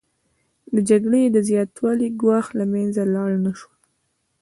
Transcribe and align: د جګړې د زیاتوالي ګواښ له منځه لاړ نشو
د 0.73 0.75
جګړې 0.89 1.23
د 1.31 1.37
زیاتوالي 1.49 2.07
ګواښ 2.21 2.47
له 2.59 2.65
منځه 2.73 3.01
لاړ 3.15 3.31
نشو 3.45 3.69